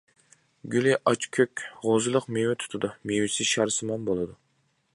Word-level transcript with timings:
گۈلى 0.75 0.93
ئاچ 1.09 1.27
كۆك، 1.37 1.61
غوزىلىق 1.83 2.25
مېۋە 2.37 2.55
تۇتىدۇ، 2.63 2.91
مېۋىسى 3.11 3.47
شارسىمان 3.51 4.09
بولىدۇ. 4.09 4.35